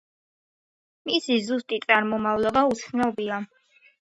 მისი 1.09 1.37
ზუსტი 1.49 1.81
წარმომავლობა 1.85 2.65
უცნობია. 2.73 3.43